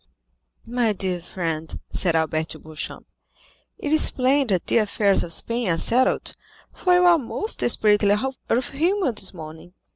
"My 0.65 0.93
dear 0.93 1.19
friend," 1.21 1.79
said 1.91 2.15
Albert 2.15 2.49
to 2.49 2.59
Beauchamp, 2.59 3.05
"it 3.77 3.93
is 3.93 4.09
plain 4.09 4.47
that 4.47 4.65
the 4.65 4.79
affairs 4.79 5.23
of 5.23 5.31
Spain 5.31 5.67
are 5.69 5.77
settled, 5.77 6.35
for 6.73 6.95
you 6.95 7.05
are 7.05 7.19
most 7.19 7.59
desperately 7.59 8.09
out 8.09 8.35
of 8.49 8.69
humor 8.69 9.11
this 9.11 9.31
morning. 9.31 9.75